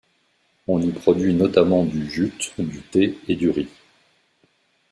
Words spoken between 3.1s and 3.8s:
et du riz.